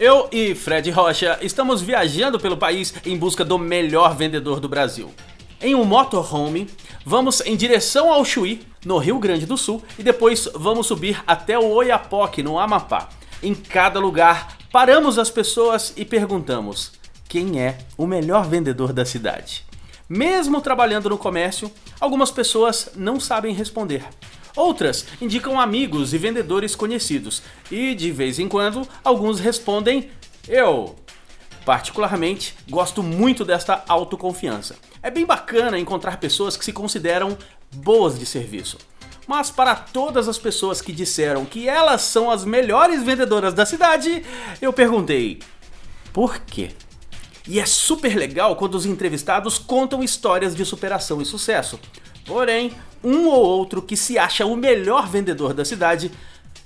[0.00, 5.12] Eu e Fred Rocha estamos viajando pelo país em busca do melhor vendedor do Brasil.
[5.60, 6.70] Em um motorhome,
[7.04, 11.58] vamos em direção ao Chuí, no Rio Grande do Sul, e depois vamos subir até
[11.58, 13.08] o Oiapoque, no Amapá.
[13.42, 16.92] Em cada lugar, paramos as pessoas e perguntamos:
[17.28, 19.66] quem é o melhor vendedor da cidade?
[20.08, 24.04] Mesmo trabalhando no comércio, algumas pessoas não sabem responder.
[24.58, 30.10] Outras indicam amigos e vendedores conhecidos, e de vez em quando alguns respondem
[30.48, 30.96] eu.
[31.64, 34.74] Particularmente, gosto muito desta autoconfiança.
[35.00, 37.38] É bem bacana encontrar pessoas que se consideram
[37.72, 38.78] boas de serviço.
[39.28, 44.24] Mas para todas as pessoas que disseram que elas são as melhores vendedoras da cidade,
[44.60, 45.38] eu perguntei:
[46.12, 46.70] por quê?
[47.46, 51.78] E é super legal quando os entrevistados contam histórias de superação e sucesso.
[52.28, 56.12] Porém, um ou outro que se acha o melhor vendedor da cidade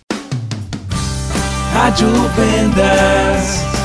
[1.73, 3.81] Rádio Vendas.